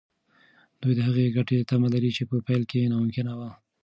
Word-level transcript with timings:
دوی 0.81 0.93
د 0.95 0.99
هغې 1.07 1.33
ګټې 1.37 1.67
تمه 1.69 1.87
لرله 1.93 2.11
چې 2.17 2.23
په 2.29 2.37
پیل 2.47 2.63
کې 2.71 2.89
ناممکنه 2.91 3.33
وه. 3.39 3.49